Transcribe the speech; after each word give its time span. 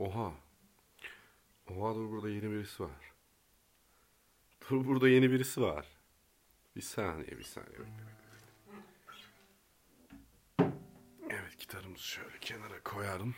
Oha. 0.00 0.32
Oha 1.70 1.94
dur 1.94 2.10
burada 2.10 2.28
yeni 2.28 2.50
birisi 2.50 2.82
var. 2.82 3.12
Dur 4.70 4.86
burada 4.86 5.08
yeni 5.08 5.30
birisi 5.30 5.62
var. 5.62 5.86
Bir 6.76 6.80
saniye 6.80 7.38
bir 7.38 7.42
saniye. 7.42 7.78
Evet 11.30 11.58
gitarımızı 11.58 12.04
şöyle 12.04 12.38
kenara 12.38 12.82
koyalım. 12.82 13.34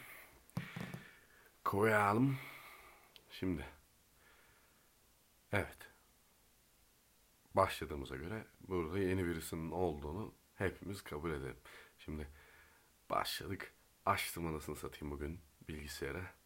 Koyalım. 1.64 2.38
Şimdi. 3.30 3.66
Evet. 5.52 5.78
Başladığımıza 7.54 8.16
göre 8.16 8.46
burada 8.68 8.98
yeni 8.98 9.26
birisinin 9.26 9.70
olduğunu 9.70 10.34
hepimiz 10.54 11.02
kabul 11.02 11.30
edelim. 11.30 11.60
Şimdi 11.98 12.28
başladık. 13.10 13.74
Açtım 14.06 14.46
anasını 14.46 14.76
satayım 14.76 15.10
bugün 15.10 15.40
bilgisayara. 15.68 16.41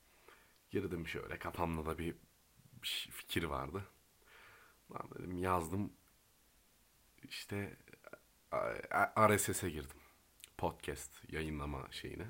Girdim 0.71 1.09
şöyle 1.09 1.39
kafamda 1.39 1.87
da 1.87 1.99
bir, 1.99 2.15
bir 2.83 3.09
fikir 3.13 3.45
vardı. 3.45 3.85
Lan 4.91 5.11
dedim 5.19 5.39
yazdım. 5.39 5.93
İşte 7.23 7.77
RSS'e 9.29 9.71
girdim. 9.71 10.01
Podcast 10.59 11.33
yayınlama 11.33 11.89
şeyine. 11.91 12.27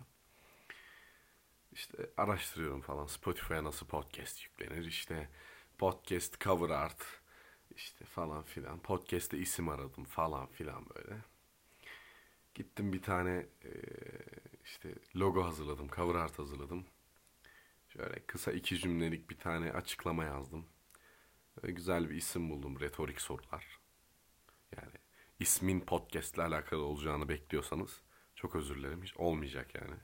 İşte 1.73 2.11
araştırıyorum 2.17 2.81
falan. 2.81 3.07
Spotify'a 3.07 3.65
nasıl 3.65 3.87
podcast 3.87 4.45
yüklenir? 4.45 4.87
İşte 4.87 5.31
podcast 5.79 6.41
cover 6.41 6.71
art 6.71 7.21
işte 7.71 8.05
falan 8.05 8.43
filan. 8.43 8.79
Podcast'te 8.83 9.39
isim 9.39 9.69
aradım 9.69 10.05
falan 10.05 10.47
filan 10.47 10.87
böyle. 10.97 11.17
Gittim 12.55 12.93
bir 12.93 13.03
tane 13.03 13.47
işte 14.65 14.95
logo 15.17 15.45
hazırladım, 15.45 15.89
cover 15.89 16.15
art 16.15 16.39
hazırladım. 16.39 16.87
Şöyle 17.89 18.27
kısa 18.27 18.53
iki 18.53 18.79
cümlelik 18.79 19.31
bir 19.31 19.39
tane 19.39 19.73
açıklama 19.73 20.25
yazdım. 20.25 20.67
Böyle 21.56 21.73
güzel 21.73 22.11
bir 22.11 22.15
isim 22.15 22.51
buldum, 22.51 22.81
retorik 22.81 23.20
sorular. 23.20 23.81
Yani 24.77 24.93
ismin 25.41 25.81
podcast'le 25.81 26.39
alakalı 26.39 26.83
olacağını 26.83 27.28
bekliyorsanız 27.28 28.03
çok 28.34 28.56
özür 28.56 28.77
dilerim. 28.77 29.03
Hiç 29.03 29.17
olmayacak 29.17 29.75
yani. 29.75 29.97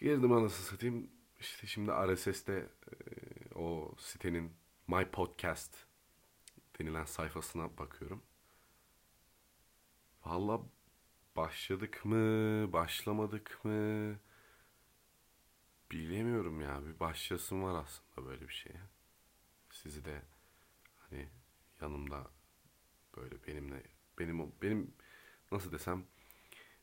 Girdim 0.00 0.32
anasını 0.32 0.66
satayım. 0.66 1.10
İşte 1.40 1.66
şimdi 1.66 1.90
RSS'te 1.90 2.52
e, 2.52 3.54
o 3.54 3.94
sitenin 3.98 4.52
My 4.86 5.10
Podcast 5.10 5.76
denilen 6.78 7.04
sayfasına 7.04 7.78
bakıyorum. 7.78 8.22
Valla 10.24 10.60
başladık 11.36 12.04
mı, 12.04 12.72
başlamadık 12.72 13.64
mı 13.64 14.16
bilemiyorum 15.90 16.60
ya. 16.60 16.86
Bir 16.86 17.00
başlasın 17.00 17.62
var 17.62 17.84
aslında 17.84 18.28
böyle 18.28 18.48
bir 18.48 18.54
şeye. 18.54 18.80
Sizi 19.70 20.04
de 20.04 20.22
hani 20.98 21.28
yanımda 21.80 22.30
böyle 23.16 23.46
benimle 23.46 23.82
benim 24.18 24.52
benim 24.62 24.94
nasıl 25.52 25.72
desem 25.72 26.04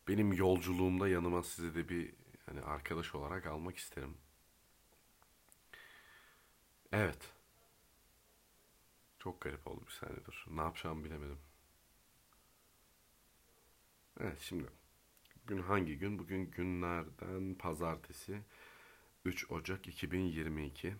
benim 0.07 0.33
yolculuğumda 0.33 1.07
yanıma 1.07 1.44
sizi 1.44 1.75
de 1.75 1.89
bir 1.89 2.13
hani 2.45 2.61
arkadaş 2.61 3.16
olarak 3.16 3.47
almak 3.47 3.77
isterim. 3.77 4.17
Evet. 6.91 7.33
Çok 9.19 9.41
garip 9.41 9.67
oldu 9.67 9.81
bir 9.88 9.91
saniye 9.91 10.25
dur. 10.25 10.45
Ne 10.47 10.61
yapacağımı 10.61 11.03
bilemedim. 11.03 11.39
Evet 14.19 14.39
şimdi. 14.39 14.67
Bugün 15.44 15.61
hangi 15.61 15.97
gün? 15.97 16.19
Bugün 16.19 16.52
günlerden 16.52 17.55
pazartesi. 17.55 18.41
3 19.26 19.52
Ocak 19.52 19.88
2022. 19.88 20.88
Ee, 20.88 20.96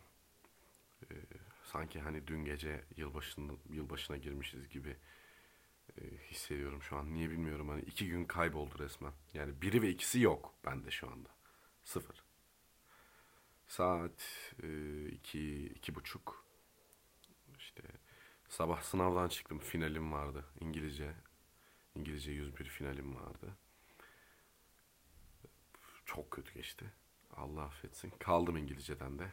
sanki 1.64 2.00
hani 2.00 2.28
dün 2.28 2.46
gece 2.46 2.84
yılbaşında, 2.98 3.54
yılbaşına 3.70 4.18
girmişiz 4.18 4.70
gibi 4.70 4.98
e, 5.98 6.02
hissediyorum 6.32 6.84
şu 6.84 6.98
an. 6.98 7.14
Niye 7.14 7.30
bilmiyorum. 7.30 7.70
Hani 7.70 7.82
iki 7.82 8.08
gün 8.08 8.26
kayboldu 8.26 8.80
resmen. 8.80 9.14
Yani 9.34 9.62
biri 9.62 9.82
ve 9.82 9.90
ikisi 9.90 10.20
yok 10.20 10.54
bende 10.66 10.92
şu 10.92 11.12
anda. 11.12 11.30
Sıfır. 11.84 12.24
Saat 13.68 14.53
e, 14.64 15.06
iki, 15.08 15.66
iki 15.66 15.96
buçuk. 15.96 16.46
İşte 17.58 17.84
sabah 18.50 18.82
sınavdan 18.82 19.28
çıktım. 19.28 19.59
Finalim 19.59 20.12
vardı. 20.12 20.46
İngilizce. 20.59 21.16
İngilizce 21.96 22.32
101 22.32 22.66
finalim 22.66 23.16
vardı. 23.16 23.58
Çok 26.06 26.32
kötü 26.32 26.53
geçti. 26.53 26.94
Allah 27.38 27.62
affetsin. 27.62 28.14
Kaldım 28.19 28.58
İngilizceden 28.58 29.19
de. 29.19 29.31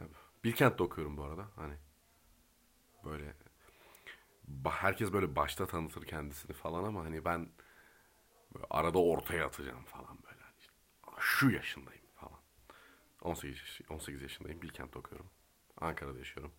Yani 0.00 0.10
Bilkent'te 0.44 0.82
okuyorum 0.82 1.16
bu 1.16 1.24
arada. 1.24 1.48
Hani 1.56 1.74
böyle 3.04 3.34
herkes 4.64 5.12
böyle 5.12 5.36
başta 5.36 5.66
tanıtır 5.66 6.06
kendisini 6.06 6.52
falan 6.52 6.84
ama 6.84 7.04
hani 7.04 7.24
ben 7.24 7.48
arada 8.70 8.98
ortaya 9.02 9.46
atacağım 9.46 9.84
falan 9.84 10.18
böyle. 10.24 10.40
Hani 10.40 11.16
şu 11.20 11.50
yaşındayım 11.50 12.06
falan. 12.14 12.40
18 13.22 13.80
18 13.90 14.22
yaşındayım. 14.22 14.62
Bilkent'te 14.62 14.98
okuyorum. 14.98 15.30
Ankara'da 15.76 16.18
yaşıyorum. 16.18 16.52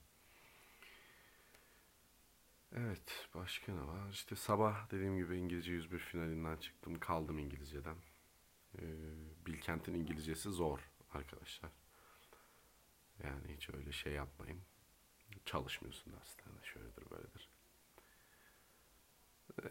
Evet, 2.75 3.27
başka 3.35 3.73
ne 3.73 3.87
var? 3.87 4.09
İşte 4.11 4.35
sabah 4.35 4.91
dediğim 4.91 5.17
gibi 5.17 5.37
İngilizce 5.37 5.71
101 5.71 5.99
finalinden 5.99 6.57
çıktım. 6.57 6.99
Kaldım 6.99 7.39
İngilizceden. 7.39 7.95
Ee, 8.79 8.83
Bilkent'in 9.45 9.93
İngilizcesi 9.93 10.49
zor 10.49 10.79
arkadaşlar. 11.13 11.71
Yani 13.23 13.55
hiç 13.55 13.69
öyle 13.69 13.91
şey 13.91 14.13
yapmayın. 14.13 14.61
Çalışmıyorsun 15.45 16.13
derslerde. 16.13 16.65
Şöyledir 16.65 17.09
böyledir. 17.11 17.49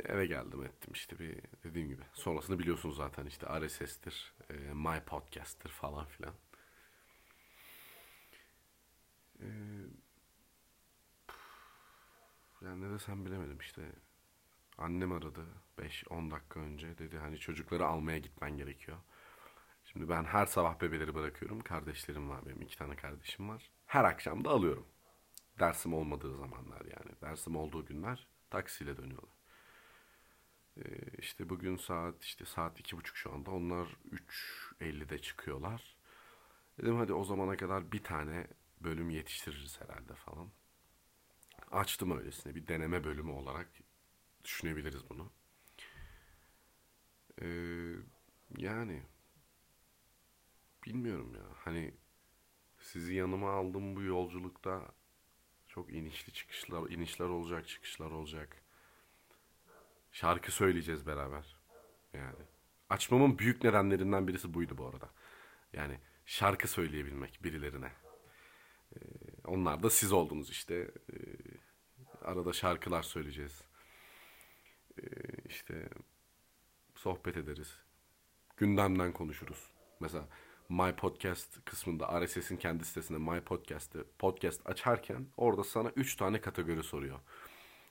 Eve 0.04 0.26
geldim 0.26 0.64
ettim 0.64 0.92
işte 0.92 1.18
bir 1.18 1.42
dediğim 1.64 1.88
gibi. 1.88 2.02
Sonrasını 2.12 2.58
biliyorsunuz 2.58 2.96
zaten 2.96 3.26
işte 3.26 3.46
RSS'tir, 3.60 4.34
e, 4.50 4.54
My 4.54 5.00
Podcast'tir 5.06 5.70
falan 5.70 6.06
filan. 6.06 6.34
Ee, 9.40 9.46
yani 12.62 12.80
ne 12.82 12.94
desem 12.94 13.26
bilemedim 13.26 13.58
işte. 13.58 13.92
Annem 14.80 15.12
aradı 15.12 15.46
5-10 15.78 16.30
dakika 16.30 16.60
önce. 16.60 16.98
Dedi 16.98 17.18
hani 17.18 17.38
çocukları 17.38 17.86
almaya 17.86 18.18
gitmen 18.18 18.56
gerekiyor. 18.56 18.98
Şimdi 19.84 20.08
ben 20.08 20.24
her 20.24 20.46
sabah 20.46 20.80
bebeleri 20.80 21.14
bırakıyorum. 21.14 21.60
Kardeşlerim 21.60 22.30
var 22.30 22.46
benim. 22.46 22.62
iki 22.62 22.78
tane 22.78 22.96
kardeşim 22.96 23.48
var. 23.48 23.70
Her 23.86 24.04
akşam 24.04 24.44
da 24.44 24.50
alıyorum. 24.50 24.86
Dersim 25.58 25.94
olmadığı 25.94 26.36
zamanlar 26.36 26.80
yani. 26.80 27.20
Dersim 27.22 27.56
olduğu 27.56 27.86
günler 27.86 28.28
taksiyle 28.50 28.96
dönüyorlar. 28.96 29.40
Ee, 30.76 30.82
işte 31.18 31.48
bugün 31.48 31.76
saat 31.76 32.24
işte 32.24 32.44
saat 32.44 32.80
iki 32.80 32.96
buçuk 32.96 33.16
şu 33.16 33.32
anda. 33.32 33.50
Onlar 33.50 33.88
3.50'de 34.80 35.18
çıkıyorlar. 35.18 35.96
Dedim 36.78 36.96
hadi 36.96 37.12
o 37.12 37.24
zamana 37.24 37.56
kadar 37.56 37.92
bir 37.92 38.02
tane 38.04 38.46
bölüm 38.80 39.10
yetiştiririz 39.10 39.80
herhalde 39.80 40.14
falan. 40.14 40.50
Açtım 41.70 42.18
öylesine 42.18 42.54
bir 42.54 42.68
deneme 42.68 43.04
bölümü 43.04 43.30
olarak 43.30 43.68
düşünebiliriz 44.44 45.10
bunu. 45.10 45.32
Ee, 47.42 47.46
yani 48.58 49.02
bilmiyorum 50.86 51.34
ya. 51.34 51.44
Hani 51.54 51.94
sizi 52.78 53.14
yanıma 53.14 53.50
aldım 53.50 53.96
bu 53.96 54.02
yolculukta 54.02 54.94
çok 55.68 55.92
inişli 55.92 56.32
çıkışlar, 56.32 56.90
inişler 56.90 57.24
olacak, 57.24 57.68
çıkışlar 57.68 58.10
olacak. 58.10 58.62
Şarkı 60.12 60.52
söyleyeceğiz 60.52 61.06
beraber. 61.06 61.56
Yani 62.12 62.36
açmamın 62.90 63.38
büyük 63.38 63.64
nedenlerinden 63.64 64.28
birisi 64.28 64.54
buydu 64.54 64.78
bu 64.78 64.86
arada. 64.86 65.10
Yani 65.72 66.00
şarkı 66.26 66.68
söyleyebilmek 66.68 67.44
birilerine. 67.44 67.92
Ee, 68.96 68.98
onlar 69.44 69.82
da 69.82 69.90
siz 69.90 70.12
oldunuz 70.12 70.50
işte. 70.50 70.74
Ee, 71.12 71.16
arada 72.22 72.52
şarkılar 72.52 73.02
söyleyeceğiz. 73.02 73.62
İşte 75.50 75.88
sohbet 76.94 77.36
ederiz. 77.36 77.78
Gündemden 78.56 79.12
konuşuruz. 79.12 79.70
Mesela 80.00 80.28
My 80.68 80.96
Podcast 80.96 81.64
kısmında 81.64 82.24
RSS'in 82.24 82.56
kendi 82.56 82.84
sitesinde 82.84 83.18
My 83.18 83.40
Podcast'ı 83.40 84.06
podcast 84.18 84.66
açarken 84.66 85.26
orada 85.36 85.64
sana 85.64 85.90
3 85.96 86.16
tane 86.16 86.40
kategori 86.40 86.82
soruyor. 86.82 87.20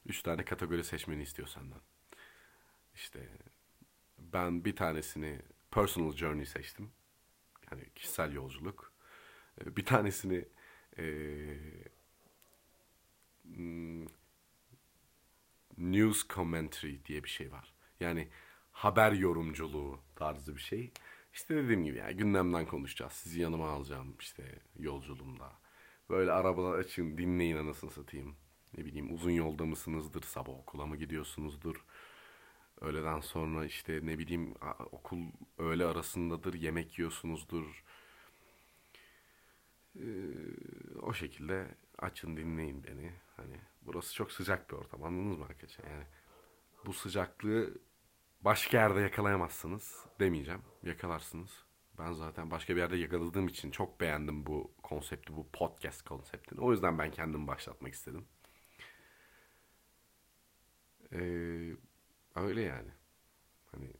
3 0.05 0.23
tane 0.23 0.45
kategori 0.45 0.83
seçmeni 0.83 1.21
istiyor 1.21 1.47
senden. 1.47 1.79
İşte 2.95 3.29
ben 4.19 4.65
bir 4.65 4.75
tanesini 4.75 5.41
personal 5.71 6.11
journey 6.11 6.45
seçtim. 6.45 6.91
Yani 7.71 7.89
kişisel 7.95 8.33
yolculuk. 8.33 8.93
Ee, 9.61 9.75
bir 9.75 9.85
tanesini 9.85 10.45
ee, 10.97 11.57
news 15.79 16.27
commentary 16.29 17.05
diye 17.05 17.23
bir 17.23 17.29
şey 17.29 17.51
var. 17.51 17.73
Yani 17.99 18.27
haber 18.71 19.11
yorumculuğu 19.11 19.99
tarzı 20.15 20.55
bir 20.55 20.61
şey. 20.61 20.91
İşte 21.33 21.55
dediğim 21.55 21.83
gibi 21.83 21.97
yani 21.97 22.17
gündemden 22.17 22.65
konuşacağız. 22.65 23.13
Sizi 23.13 23.41
yanıma 23.41 23.69
alacağım 23.69 24.15
işte 24.19 24.59
yolculuğumda. 24.79 25.51
Böyle 26.09 26.31
arabalar 26.31 26.79
açın 26.79 27.17
dinleyin 27.17 27.57
anasını 27.57 27.91
satayım. 27.91 28.35
Ne 28.77 28.85
bileyim 28.85 29.13
uzun 29.13 29.31
yolda 29.31 29.65
mısınızdır, 29.65 30.21
sabah 30.21 30.53
okula 30.53 30.85
mı 30.85 30.97
gidiyorsunuzdur. 30.97 31.85
Öğleden 32.81 33.19
sonra 33.19 33.65
işte 33.65 33.99
ne 34.03 34.19
bileyim 34.19 34.55
okul 34.91 35.19
öğle 35.57 35.85
arasındadır, 35.85 36.53
yemek 36.53 36.99
yiyorsunuzdur. 36.99 37.83
Ee, 39.95 40.03
o 41.01 41.13
şekilde 41.13 41.67
açın 41.97 42.37
dinleyin 42.37 42.83
beni. 42.83 43.11
Hani 43.37 43.57
burası 43.81 44.13
çok 44.15 44.31
sıcak 44.31 44.69
bir 44.69 44.75
ortam 44.75 45.03
anladınız 45.03 45.37
mı 45.37 45.45
arkadaşlar? 45.45 45.85
Yani 45.85 46.05
bu 46.85 46.93
sıcaklığı 46.93 47.77
başka 48.41 48.77
yerde 48.77 49.01
yakalayamazsınız 49.01 50.05
demeyeceğim. 50.19 50.61
Yakalarsınız. 50.83 51.63
Ben 51.99 52.13
zaten 52.13 52.51
başka 52.51 52.75
bir 52.75 52.81
yerde 52.81 52.97
yakaladığım 52.97 53.47
için 53.47 53.71
çok 53.71 54.01
beğendim 54.01 54.45
bu 54.45 54.73
konsepti, 54.83 55.35
bu 55.35 55.51
podcast 55.51 56.01
konseptini. 56.01 56.61
O 56.61 56.71
yüzden 56.71 56.99
ben 56.99 57.11
kendim 57.11 57.47
başlatmak 57.47 57.93
istedim. 57.93 58.27
Ee, 61.13 61.75
öyle 62.35 62.61
yani. 62.61 62.91
Hani 63.71 63.93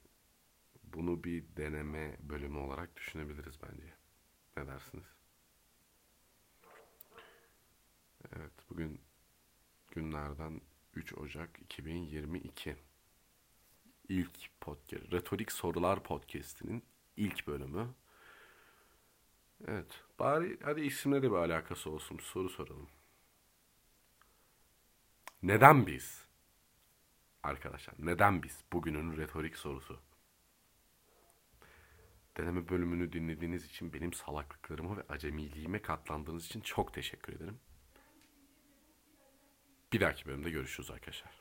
bunu 0.84 1.24
bir 1.24 1.44
deneme 1.56 2.16
bölümü 2.20 2.58
olarak 2.58 2.96
düşünebiliriz 2.96 3.62
bence. 3.62 3.94
Ne 4.56 4.66
dersiniz? 4.66 5.04
Evet, 8.36 8.52
bugün 8.70 9.00
günlerden 9.90 10.60
3 10.94 11.18
Ocak 11.18 11.58
2022. 11.62 12.76
İlk 14.08 14.60
podcast, 14.60 15.12
Retorik 15.12 15.52
Sorular 15.52 16.02
Podcast'inin 16.02 16.84
ilk 17.16 17.46
bölümü. 17.46 17.88
Evet, 19.66 20.04
bari 20.18 20.58
hadi 20.62 20.80
isimle 20.80 21.22
de 21.22 21.30
bir 21.30 21.36
alakası 21.36 21.90
olsun. 21.90 22.18
Soru 22.22 22.48
soralım. 22.48 22.88
Neden 25.42 25.86
biz? 25.86 26.24
Arkadaşlar, 27.42 27.94
neden 27.98 28.42
biz? 28.42 28.64
Bugünün 28.72 29.16
retorik 29.16 29.56
sorusu. 29.56 30.00
Deneme 32.36 32.68
bölümünü 32.68 33.12
dinlediğiniz 33.12 33.66
için 33.66 33.92
benim 33.92 34.12
salaklıklarıma 34.12 34.96
ve 34.96 35.02
acemiliğime 35.08 35.82
katlandığınız 35.82 36.46
için 36.46 36.60
çok 36.60 36.94
teşekkür 36.94 37.32
ederim. 37.32 37.60
Bir 39.92 40.00
dahaki 40.00 40.26
bölümde 40.26 40.50
görüşürüz 40.50 40.90
arkadaşlar. 40.90 41.39